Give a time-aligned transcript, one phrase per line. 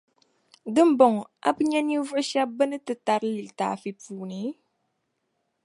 [0.73, 4.41] Di ni bɔŋɔ, a bi nya ninvuɣu shεba bɛ ni ti tarli litaafi puuni?